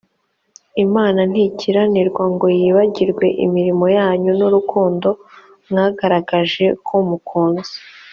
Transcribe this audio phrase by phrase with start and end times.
[0.85, 5.09] imana ntikiranirwa ngo yibagirwe imirimo yanyu n urukundo
[5.69, 7.73] mwagaragaje ko mukunze